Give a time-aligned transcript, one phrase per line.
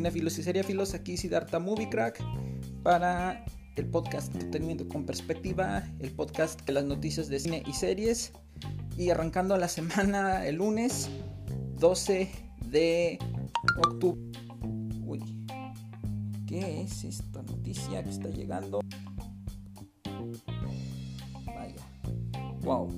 [0.00, 2.24] cinéfilos y seriéfilos, aquí Siddhartha Movie Crack
[2.82, 3.44] para
[3.76, 8.32] el podcast Entretenimiento con Perspectiva, el podcast de las noticias de cine y series.
[8.96, 11.10] Y arrancando la semana el lunes
[11.78, 12.30] 12
[12.70, 13.18] de
[13.76, 14.18] octubre.
[15.04, 15.46] Uy,
[16.46, 18.80] ¿qué es esta noticia que está llegando?
[21.44, 21.86] Vaya,
[22.62, 22.88] wow.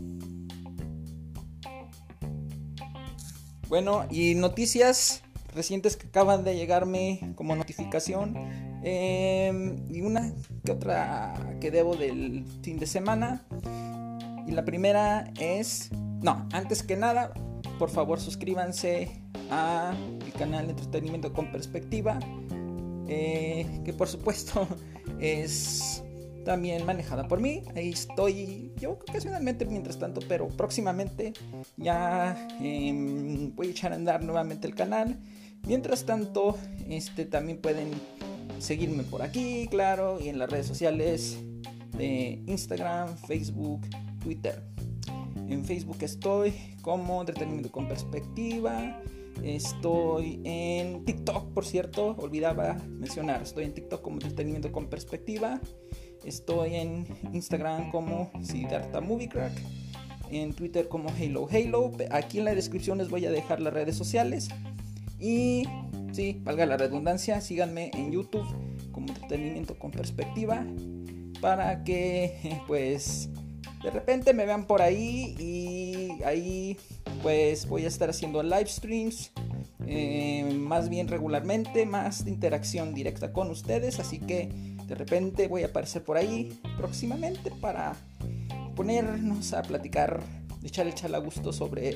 [3.67, 8.35] Bueno, y noticias recientes que acaban de llegarme como notificación.
[8.83, 10.33] Em, y una
[10.65, 13.45] que otra que debo del fin de semana.
[14.47, 15.91] Y la primera es...
[16.21, 17.33] No, antes que nada,
[17.79, 19.21] por favor suscríbanse
[19.51, 19.95] a
[20.25, 22.19] mi canal de entretenimiento con perspectiva.
[23.09, 24.67] Eh, que por supuesto
[25.21, 26.03] es
[26.45, 27.63] también manejada por mí.
[27.77, 31.33] Ahí estoy yo ocasionalmente mientras tanto, pero próximamente
[31.77, 35.19] ya em, voy a echar a andar nuevamente el canal.
[35.67, 36.57] Mientras tanto,
[36.89, 37.91] este, también pueden
[38.59, 41.39] seguirme por aquí, claro, y en las redes sociales
[41.97, 43.81] de Instagram, Facebook,
[44.23, 44.63] Twitter.
[45.49, 49.01] En Facebook estoy como Entretenimiento con Perspectiva.
[49.43, 53.43] Estoy en TikTok, por cierto, olvidaba mencionar.
[53.43, 55.61] Estoy en TikTok como Entretenimiento con Perspectiva.
[56.25, 59.53] Estoy en Instagram como Siddhartha Movie Crack.
[60.31, 61.93] En Twitter como Halo Halo.
[62.11, 64.49] Aquí en la descripción les voy a dejar las redes sociales.
[65.23, 65.69] Y
[66.13, 68.47] sí, valga la redundancia, síganme en YouTube
[68.91, 70.67] como entretenimiento con perspectiva
[71.41, 73.31] para que pues
[73.85, 76.77] de repente me vean por ahí y ahí
[77.23, 79.31] pues voy a estar haciendo live streams
[79.87, 84.49] eh, más bien regularmente, más de interacción directa con ustedes, así que
[84.87, 87.95] de repente voy a aparecer por ahí próximamente para
[88.75, 90.21] ponernos a platicar,
[90.63, 91.95] echar el chal a gusto sobre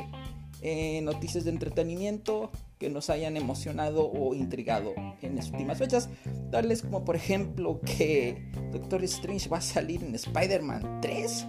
[0.62, 6.08] eh, noticias de entretenimiento que nos hayan emocionado o intrigado en las últimas fechas,
[6.50, 11.46] tales como por ejemplo que Doctor Strange va a salir en Spider-Man 3.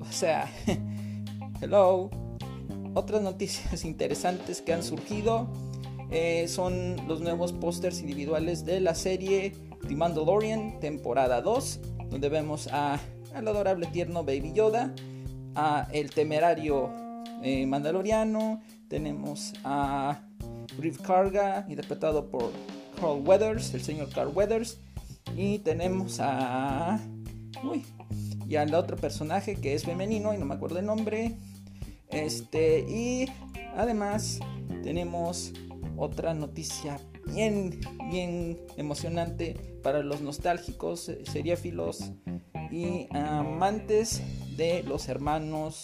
[0.00, 0.50] O sea,
[1.60, 2.10] hello.
[2.96, 5.48] Otras noticias interesantes que han surgido
[6.10, 9.52] eh, son los nuevos pósters individuales de la serie
[9.86, 13.00] The Mandalorian, temporada 2, donde vemos a,
[13.34, 14.94] al adorable tierno Baby Yoda,
[15.56, 17.03] a el temerario
[17.44, 18.60] eh, mandaloriano.
[18.88, 20.22] Tenemos a
[20.78, 22.50] Grief Karga, interpretado por
[23.00, 24.78] Carl Weathers, el señor Carl Weathers.
[25.36, 26.98] Y tenemos a.
[27.62, 27.84] Uy,
[28.48, 31.36] y al otro personaje que es femenino y no me acuerdo el nombre.
[32.10, 33.26] Este, y
[33.76, 34.40] además
[34.82, 35.52] tenemos
[35.96, 42.12] otra noticia bien, bien emocionante para los nostálgicos, eh, seriéfilos
[42.70, 44.22] y amantes
[44.56, 45.82] de los hermanos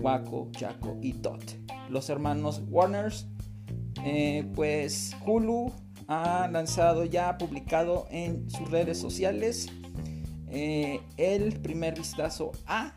[0.00, 1.56] Waco, Jaco y Dot.
[1.88, 3.26] Los hermanos Warners,
[4.04, 5.72] eh, pues Hulu
[6.08, 9.68] ha lanzado ya, publicado en sus redes sociales
[10.48, 12.94] eh, el primer vistazo a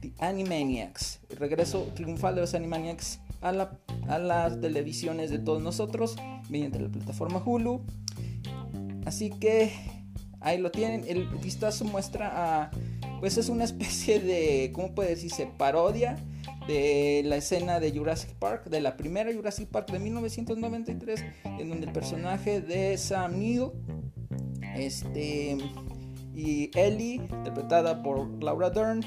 [0.00, 3.70] The Animaniacs, el regreso triunfal de los Animaniacs a,
[4.08, 6.16] a las televisiones de todos nosotros
[6.48, 7.80] mediante la plataforma Hulu.
[9.06, 9.72] Así que
[10.40, 12.70] ahí lo tienen, el vistazo muestra a
[13.20, 15.46] pues es una especie de, ¿cómo puede decirse?
[15.56, 16.16] Parodia
[16.66, 21.86] de la escena de Jurassic Park, de la primera Jurassic Park de 1993, en donde
[21.86, 23.70] el personaje de Sam Neill
[24.76, 25.58] este,
[26.34, 29.02] y Ellie, interpretada por Laura Dern,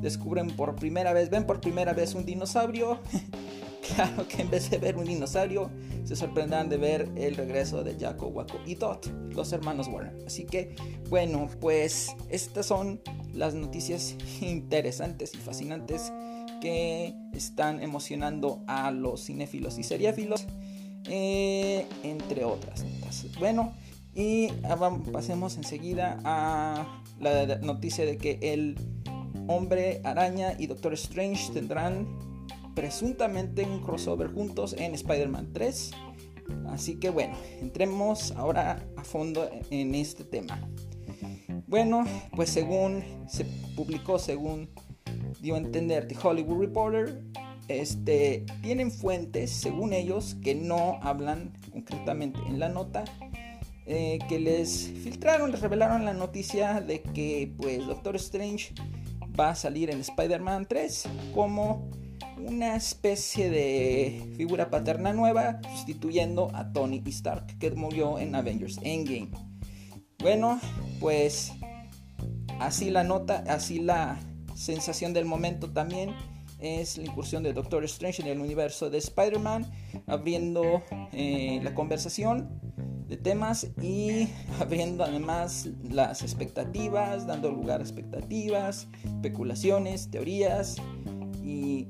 [0.00, 2.98] descubren por primera vez, ven por primera vez un dinosaurio.
[3.94, 5.70] claro que en vez de ver un dinosaurio,
[6.04, 10.16] se sorprenderán de ver el regreso de Jaco, Waco y Dot, los hermanos Warner.
[10.26, 10.74] Así que,
[11.10, 13.00] bueno, pues estas son
[13.34, 16.12] las noticias interesantes y fascinantes
[16.60, 20.46] que están emocionando a los cinéfilos y seriéfilos,
[21.04, 22.84] eh, entre otras.
[23.38, 23.72] Bueno,
[24.14, 24.48] y
[25.12, 28.76] pasemos enseguida a la noticia de que el
[29.48, 32.06] hombre araña y Doctor Strange tendrán
[32.74, 35.90] presuntamente un crossover juntos en Spider-Man 3.
[36.68, 40.60] Así que bueno, entremos ahora a fondo en este tema.
[41.72, 42.04] Bueno,
[42.36, 44.68] pues según se publicó, según
[45.40, 47.24] dio a entender The Hollywood Reporter,
[47.66, 53.04] este, tienen fuentes, según ellos, que no hablan concretamente en la nota,
[53.86, 58.74] eh, que les filtraron, les revelaron la noticia de que pues Doctor Strange
[59.40, 61.88] va a salir en Spider-Man 3 como
[62.36, 69.30] una especie de figura paterna nueva sustituyendo a Tony Stark que murió en Avengers Endgame.
[70.22, 70.60] Bueno,
[71.00, 71.52] pues
[72.66, 74.18] así la nota, así la
[74.54, 76.14] sensación del momento también
[76.58, 79.70] es la incursión de Doctor Strange en el universo de Spider-Man,
[80.06, 80.82] abriendo
[81.12, 82.60] eh, la conversación
[83.08, 84.28] de temas y
[84.60, 90.76] abriendo además las expectativas, dando lugar a expectativas, especulaciones, teorías
[91.42, 91.88] y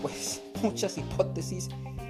[0.00, 1.68] pues muchas hipótesis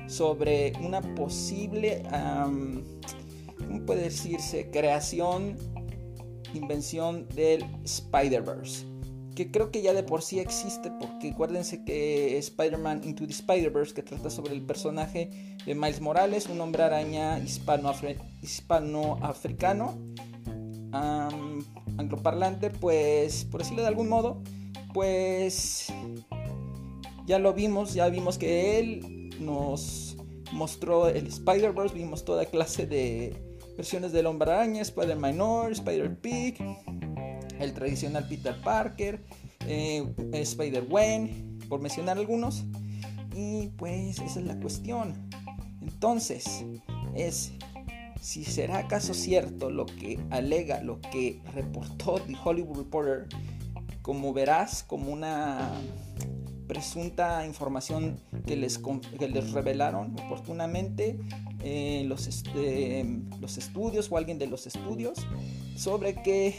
[0.08, 5.56] sobre una posible, ¿cómo puede decirse?, creación,
[6.54, 8.92] invención del Spider-Verse
[9.34, 13.94] que creo que ya de por sí existe, porque acuérdense que Spider-Man Into the Spider-Verse,
[13.94, 19.96] que trata sobre el personaje de Miles Morales, un hombre araña hispano-africano,
[20.92, 24.42] angloparlante, pues, por decirlo de algún modo,
[24.92, 25.86] pues
[27.26, 30.18] ya lo vimos, ya vimos que él nos
[30.52, 36.58] mostró el Spider-Verse, vimos toda clase de versiones del hombre araña, Spider-Man Spider-Pig
[37.62, 39.22] el tradicional Peter Parker,
[39.66, 42.64] eh, Spider-Gwen, por mencionar algunos.
[43.34, 45.14] Y pues esa es la cuestión.
[45.80, 46.64] Entonces,
[47.14, 47.52] es
[48.20, 53.26] si será acaso cierto lo que alega, lo que reportó The Hollywood Reporter,
[54.02, 55.70] como verás, como una
[56.66, 58.80] presunta información que les,
[59.18, 61.18] les revelaron oportunamente
[61.64, 63.06] eh, los, este,
[63.40, 65.26] los estudios o alguien de los estudios
[65.76, 66.56] sobre que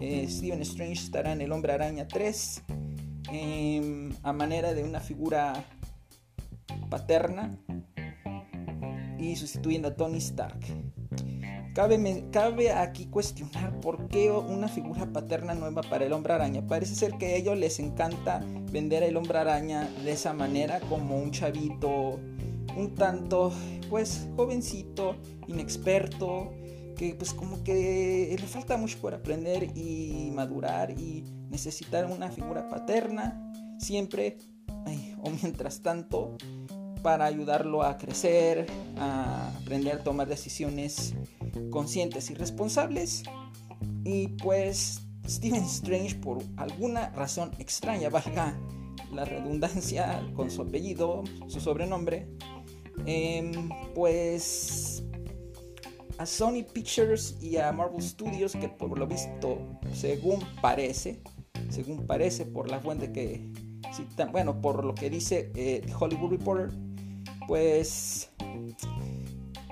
[0.00, 2.62] eh, Steven Strange estará en El Hombre Araña 3
[3.32, 5.64] em, a manera de una figura
[6.90, 7.56] paterna
[9.18, 10.58] y sustituyendo a Tony Stark.
[11.74, 16.66] Cabe, cabe, aquí cuestionar por qué una figura paterna nueva para el hombre araña.
[16.66, 18.40] Parece ser que a ellos les encanta
[18.70, 22.18] vender el hombre araña de esa manera, como un chavito
[22.76, 23.52] un tanto,
[23.92, 25.16] pues, jovencito,
[25.48, 26.50] inexperto,
[26.96, 32.70] que pues como que le falta mucho por aprender y madurar y necesitar una figura
[32.70, 34.38] paterna siempre
[35.22, 36.38] o mientras tanto
[37.02, 38.64] para ayudarlo a crecer,
[38.96, 41.12] a aprender a tomar decisiones
[41.68, 43.24] conscientes y responsables.
[44.04, 48.56] Y pues Stephen Strange por alguna razón extraña, valga
[49.12, 52.26] la redundancia con su apellido, su sobrenombre,
[53.06, 55.02] em, pues
[56.18, 59.58] a Sony Pictures y a Marvel Studios, que por lo visto,
[59.92, 61.20] según parece,
[61.70, 63.50] según parece por la fuente que
[64.30, 66.70] bueno, por lo que dice eh, Hollywood Reporter,
[67.46, 68.30] pues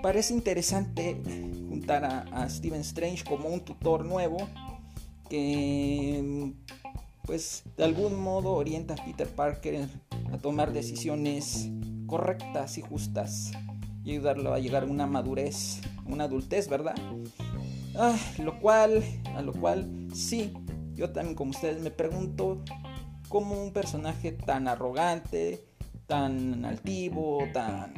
[0.02, 1.20] parece interesante
[1.68, 4.38] juntar a, a, Steven Strange como un tutor nuevo
[5.28, 6.52] que
[7.24, 9.88] pues de algún modo orienta a Peter Parker
[10.32, 11.70] a tomar decisiones
[12.10, 13.52] correctas y justas
[14.02, 16.96] y ayudarlo a llegar a una madurez, una adultez, ¿verdad?
[17.96, 19.04] Ah, lo cual,
[19.36, 20.52] a lo cual sí,
[20.94, 22.64] yo también como ustedes me pregunto
[23.28, 25.64] cómo un personaje tan arrogante,
[26.08, 27.92] tan altivo, tan,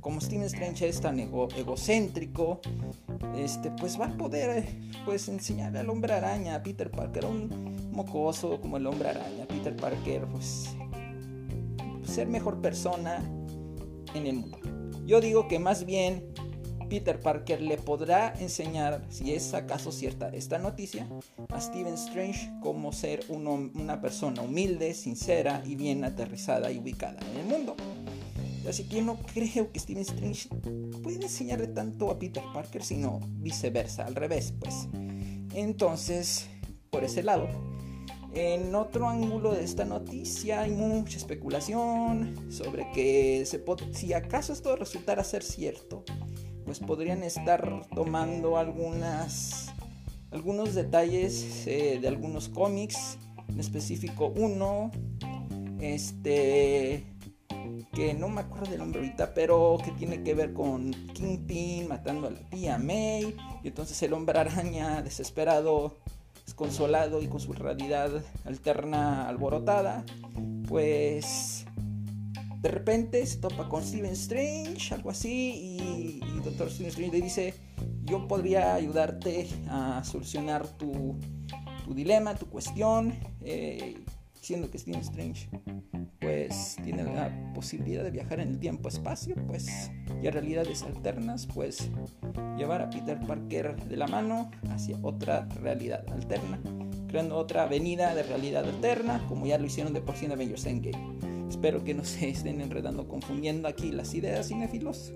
[0.00, 2.60] como Steven Strange es tan egocéntrico,
[3.36, 4.66] este, pues va a poder
[5.04, 9.76] pues enseñar al hombre araña, a Peter Parker, un mocoso como el hombre araña, Peter
[9.76, 10.74] Parker, pues
[12.08, 13.22] ser mejor persona
[14.14, 14.58] en el mundo.
[15.06, 16.32] Yo digo que más bien
[16.88, 21.06] Peter Parker le podrá enseñar, si es acaso cierta esta noticia,
[21.50, 27.40] a Stephen Strange cómo ser una persona humilde, sincera y bien aterrizada y ubicada en
[27.40, 27.76] el mundo.
[28.68, 30.48] Así que no creo que Stephen Strange
[31.02, 34.88] pueda enseñarle tanto a Peter Parker, sino viceversa, al revés, pues.
[35.54, 36.48] Entonces,
[36.90, 37.48] por ese lado,
[38.38, 43.44] en otro ángulo de esta noticia hay mucha especulación sobre que
[43.92, 46.04] si acaso esto resultara ser cierto,
[46.64, 49.72] pues podrían estar tomando algunas
[50.30, 53.18] algunos detalles eh, de algunos cómics,
[53.48, 54.92] en específico uno,
[55.80, 57.06] este
[57.92, 62.28] que no me acuerdo del nombre ahorita, pero que tiene que ver con Kingpin matando
[62.28, 65.96] a la tía May, y entonces el hombre araña desesperado
[66.58, 68.10] consolado y con su realidad
[68.44, 70.04] alterna alborotada,
[70.66, 71.64] pues
[72.60, 77.54] de repente se topa con Steven Strange, algo así, y, Doctor Steven Strange le dice,
[78.02, 81.16] yo podría ayudarte a solucionar tu,
[81.84, 83.96] tu dilema, tu cuestión, eh,
[84.40, 85.48] siendo que Steven Strange
[86.28, 89.90] pues tiene la posibilidad de viajar en el tiempo-espacio, pues
[90.22, 91.88] y a realidades alternas, pues
[92.58, 96.60] llevar a Peter Parker de la mano hacia otra realidad alterna,
[97.08, 100.66] creando otra avenida de realidad alterna, como ya lo hicieron de por sí en Avengers
[100.66, 101.48] Endgame.
[101.48, 105.14] Espero que no se estén enredando, confundiendo aquí las ideas cinéfilos,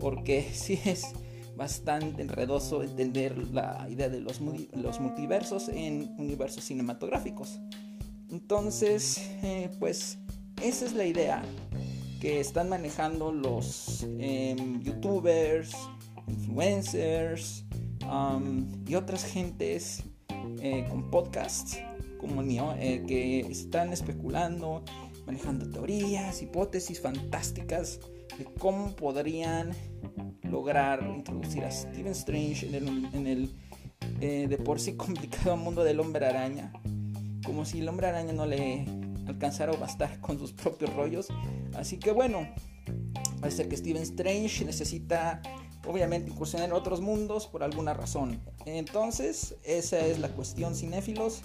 [0.00, 1.12] porque sí es
[1.56, 7.60] bastante enredoso entender la idea de los, multiversos en universos cinematográficos.
[8.30, 10.18] Entonces, eh, pues
[10.62, 11.42] esa es la idea
[12.20, 15.74] que están manejando los em, youtubers,
[16.28, 17.64] influencers
[18.86, 20.02] y otras gentes
[20.60, 21.78] eh, con podcasts
[22.18, 24.84] como el mío eh, que están especulando,
[25.26, 28.00] manejando teorías, hipótesis fantásticas
[28.36, 29.70] de cómo podrían
[30.42, 33.50] lograr introducir a Stephen Strange en el,
[34.20, 36.72] eh, de por sí complicado mundo del hombre araña.
[37.44, 38.84] Como si el hombre araña no le
[39.26, 41.28] alcanzara a bastar con sus propios rollos.
[41.74, 42.48] Así que bueno,
[43.40, 45.42] parece que Stephen Strange necesita
[45.86, 48.40] obviamente incursionar en otros mundos por alguna razón.
[48.66, 51.40] Entonces, esa es la cuestión cinéfilos.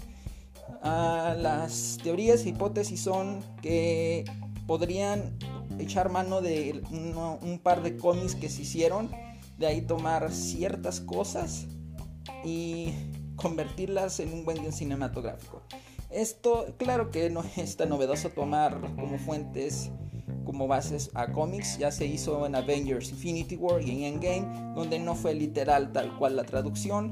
[0.81, 4.25] Ah, las teorías e hipótesis son que
[4.67, 5.37] podrían
[5.79, 9.11] echar mano de un par de cómics que se hicieron,
[9.57, 11.65] de ahí tomar ciertas cosas
[12.43, 12.93] y
[13.35, 15.61] convertirlas en un buen guion cinematográfico.
[16.09, 19.91] Esto, claro que no es tan novedoso tomar como fuentes,
[20.45, 24.99] como bases a cómics, ya se hizo en Avengers Infinity War y en Endgame, donde
[24.99, 27.11] no fue literal tal cual la traducción,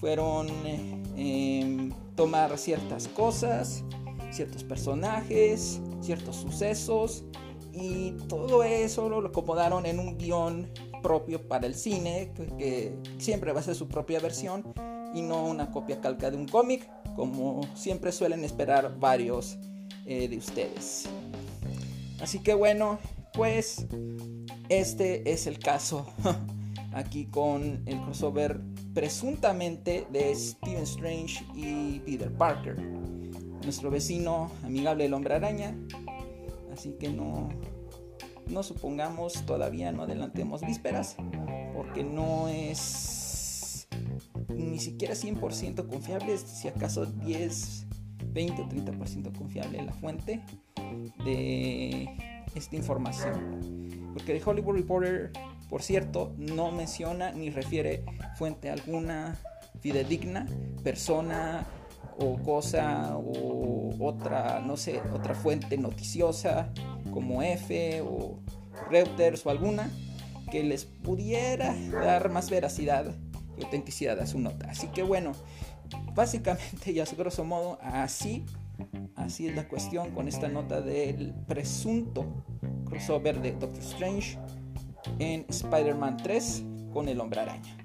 [0.00, 0.48] fueron
[1.16, 3.84] eh, tomar ciertas cosas,
[4.30, 7.24] ciertos personajes, ciertos sucesos
[7.72, 10.70] y todo eso lo acomodaron en un guion
[11.02, 14.64] propio para el cine, que, siempre va a ser su propia versión
[15.14, 19.58] y no una copia calca de un cómic, como siempre suelen esperar varios
[20.04, 21.08] eh, de ustedes.
[22.20, 22.98] Así que bueno,
[23.32, 23.86] pues
[24.68, 26.06] este es el caso
[26.92, 28.60] aquí con el crossover
[28.94, 32.80] presuntamente de Stephen Strange y Peter Parker.
[33.62, 35.74] Nuestro vecino amigable el hombre araña
[36.76, 37.48] Así que no,
[38.48, 41.16] no supongamos todavía, no adelantemos vísperas,
[41.74, 43.15] porque no es
[44.56, 47.86] ni siquiera 100% confiable, si acaso 10,
[48.32, 50.42] 20 o 30% confiable la fuente
[51.24, 52.08] de
[52.54, 54.12] esta información.
[54.12, 55.32] Porque The Hollywood Reporter,
[55.68, 58.04] por cierto, no menciona ni refiere
[58.36, 59.36] fuente alguna
[59.80, 60.46] fidedigna,
[60.82, 61.66] persona
[62.18, 66.72] o cosa o otra, no sé, otra fuente noticiosa
[67.12, 68.40] como F o
[68.90, 69.90] Reuters o alguna
[70.50, 73.14] que les pudiera dar más veracidad
[73.56, 74.68] y autenticidad a su nota.
[74.70, 75.32] Así que bueno,
[76.14, 78.44] básicamente y a grosso modo así,
[79.14, 82.44] así es la cuestión con esta nota del presunto
[82.86, 84.38] crossover de Doctor Strange
[85.18, 87.76] en Spider-Man 3 con el hombre araña.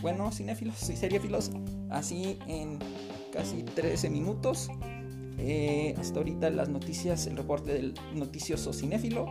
[0.00, 1.50] Bueno, cinéfilos y seriefilos,
[1.90, 2.78] así en
[3.32, 4.68] casi 13 minutos.
[5.38, 9.26] Eh, hasta ahorita las noticias, el reporte del noticioso cinéfilo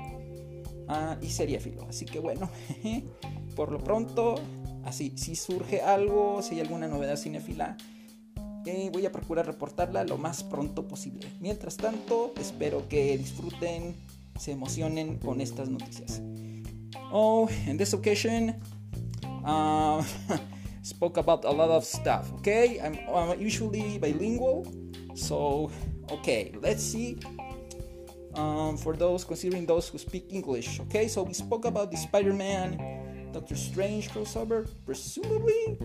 [0.88, 1.88] ah, y seriéfilo.
[1.88, 2.50] Así que bueno,
[3.56, 4.36] por lo pronto,
[4.84, 7.78] así, si surge algo, si hay alguna novedad cinéfila,
[8.66, 11.28] eh, voy a procurar reportarla lo más pronto posible.
[11.40, 13.96] Mientras tanto, espero que disfruten,
[14.40, 16.22] se emocionen con estas noticias.
[17.12, 18.56] Oh, in this occasion,
[19.46, 20.04] uh,
[20.82, 22.32] spoke about a lot of stuff.
[22.40, 22.98] Okay, I'm,
[23.40, 24.66] usually bilingual,
[25.16, 25.70] so
[26.12, 27.18] okay, let's see.
[28.36, 33.03] Um, for those considering those who speak English, okay, so we spoke about the Spider-Man,
[33.34, 35.78] Doctor Strange crossover, presumably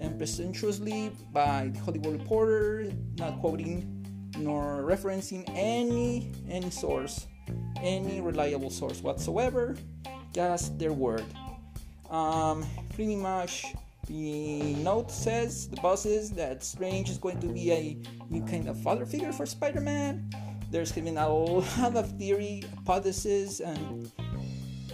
[0.00, 3.98] and presumptuously by the Hollywood Reporter, not quoting
[4.38, 7.26] nor referencing any any source,
[7.82, 9.76] any reliable source whatsoever,
[10.32, 11.24] just their word.
[12.10, 12.64] Um,
[12.94, 13.66] pretty much
[14.08, 17.96] the note says the bosses that Strange is going to be a
[18.30, 20.30] new kind of father figure for Spider-Man.
[20.70, 24.10] There's been a lot of theory, hypotheses, and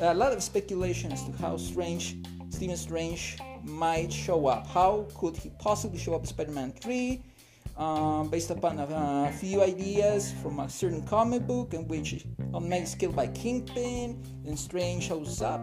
[0.00, 2.16] a lot of speculation as to how Strange,
[2.50, 4.66] Stephen Strange, might show up.
[4.66, 7.22] How could he possibly show up in Spider-Man 3?
[7.76, 12.82] Um, based upon a, a, few ideas from a certain comic book in which Omega
[12.82, 15.60] is killed by Kingpin, and Strange shows up,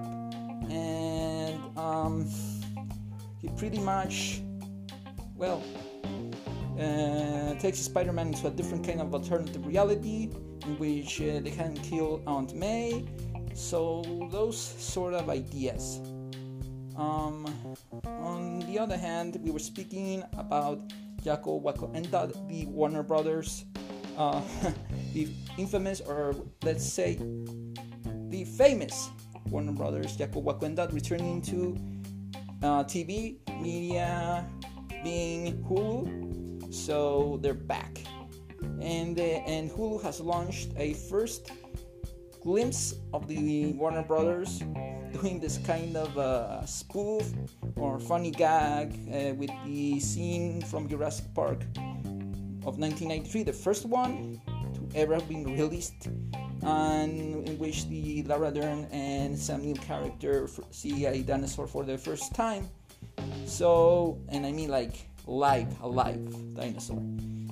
[0.70, 2.26] and um,
[3.42, 4.42] he pretty much,
[5.36, 5.62] well,
[6.80, 10.30] uh, takes Spider-Man into a different kind of alternative reality
[10.66, 13.04] in which uh, they can kill Aunt May.
[13.56, 16.02] So those sort of ideas.
[16.98, 17.48] Um,
[18.04, 20.80] on the other hand, we were speaking about
[21.24, 23.64] Jaco Wako and the Warner Brothers,
[24.18, 24.42] uh,
[25.14, 27.18] the infamous, or let's say,
[28.30, 29.10] the famous
[29.50, 31.78] Warner Brothers, Jaco Wako returning to
[32.62, 34.46] uh, TV media
[35.02, 38.04] being Hulu, so they're back.
[38.82, 41.52] And, uh, and Hulu has launched a first
[42.46, 44.62] glimpse of the Warner Brothers
[45.12, 47.34] doing this kind of uh, spoof
[47.76, 51.64] or funny gag uh, with the scene from Jurassic Park
[52.62, 54.40] of 1993, the first one
[54.76, 56.08] to ever have been released,
[56.62, 61.98] and in which the Laura Dern and Sam Neill character see a dinosaur for the
[61.98, 62.70] first time.
[63.46, 66.22] So, and I mean like live, alive
[66.54, 67.02] dinosaur.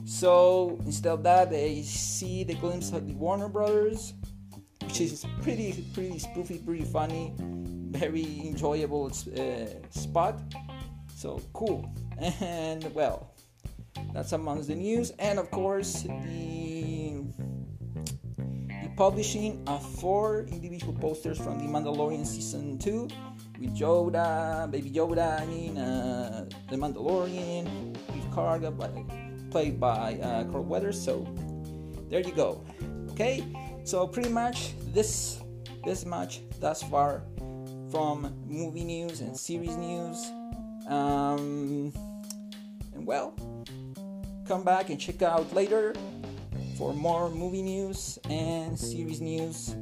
[0.05, 4.13] So instead of that, they see the glimpse of the Warner Brothers,
[4.93, 10.39] which is pretty, pretty spoofy, pretty funny, very enjoyable uh, spot.
[11.15, 11.91] So cool.
[12.19, 13.33] And well,
[14.13, 15.09] that's amongst the news.
[15.17, 17.23] And of course, the
[18.05, 23.07] the publishing of four individual posters from the Mandalorian season two
[23.59, 25.41] with Yoda, Baby Yoda.
[25.41, 28.69] I mean, uh, the Mandalorian with Karga,
[29.49, 31.03] played by uh, Carl Weathers.
[31.03, 31.25] So
[32.11, 32.63] there you go.
[33.09, 33.43] Okay,
[33.83, 35.41] so pretty much this
[35.85, 37.23] this much thus far
[37.91, 40.31] from movie news and series news.
[40.87, 41.93] Um,
[42.93, 43.35] and well,
[44.47, 45.93] come back and check out later
[46.77, 49.75] for more movie news and series news.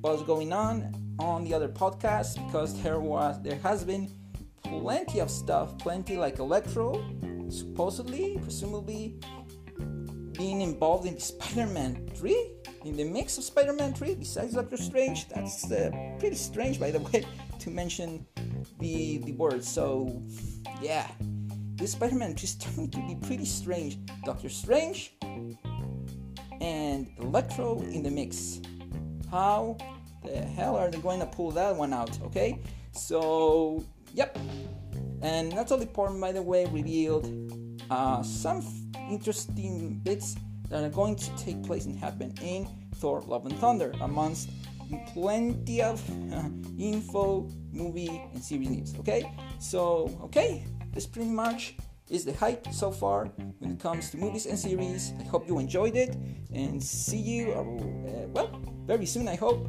[0.00, 2.44] What's going on on the other podcast?
[2.46, 4.10] because there was there has been
[4.62, 7.02] plenty of stuff, plenty like Electro,
[7.48, 9.18] supposedly, presumably
[10.38, 12.52] being involved in Spider-Man 3,
[12.84, 15.28] in the mix of Spider-Man 3, besides Doctor Strange.
[15.28, 15.90] That's uh,
[16.20, 17.26] pretty strange, by the way,
[17.58, 18.24] to mention
[18.78, 19.64] the the word.
[19.64, 20.22] So,
[20.80, 21.08] yeah,
[21.74, 23.98] this Spider-Man 3 is starting to be pretty strange.
[24.24, 25.16] Doctor Strange
[26.60, 28.60] and Electro in the mix.
[29.30, 29.76] How
[30.24, 32.16] the hell are they going to pull that one out?
[32.22, 32.60] Okay,
[32.92, 34.38] so yep.
[35.20, 37.26] And Natalie Portman, by the way, revealed
[37.90, 38.62] uh, some
[39.08, 40.36] interesting bits
[40.68, 44.50] that are going to take place and happen in Thor: Love and Thunder, amongst
[45.12, 46.48] plenty of uh,
[46.78, 48.94] info, movie, and series news.
[48.98, 51.76] Okay, so okay, this pretty much
[52.10, 53.26] is the hype so far
[53.58, 55.12] when it comes to movies and series.
[55.20, 56.16] I hope you enjoyed it
[56.52, 59.68] and see you, uh, well, very soon, I hope,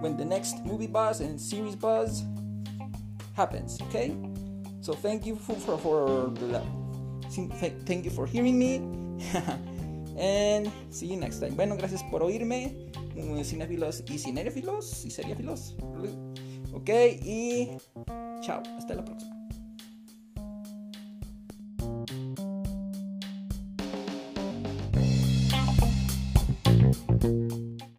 [0.00, 2.24] when the next movie buzz and series buzz
[3.34, 3.80] happens.
[3.82, 4.16] Okay?
[4.82, 6.30] So thank you for, for, for
[7.86, 8.80] thank you for hearing me.
[10.20, 11.56] and see you next time.
[11.56, 12.74] Bueno, gracias por oírme,
[13.42, 15.74] cinéfilos y cinéfilos y seriéfilos.
[16.72, 16.90] Ok,
[17.22, 17.68] y
[18.42, 19.29] chao, hasta la próxima.